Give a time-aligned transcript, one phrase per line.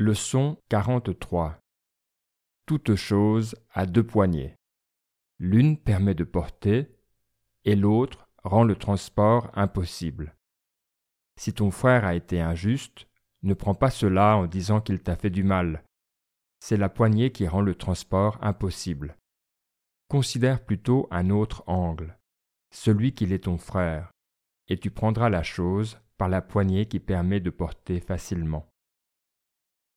[0.00, 1.58] Leçon 43
[2.66, 4.54] Toute chose a deux poignées.
[5.40, 6.96] L'une permet de porter
[7.64, 10.36] et l'autre rend le transport impossible.
[11.34, 13.08] Si ton frère a été injuste,
[13.42, 15.82] ne prends pas cela en disant qu'il t'a fait du mal.
[16.60, 19.16] C'est la poignée qui rend le transport impossible.
[20.06, 22.16] Considère plutôt un autre angle,
[22.70, 24.12] celui qu'il est ton frère,
[24.68, 28.70] et tu prendras la chose par la poignée qui permet de porter facilement.